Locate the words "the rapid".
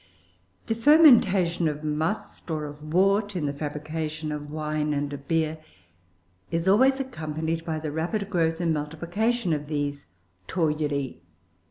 7.77-8.27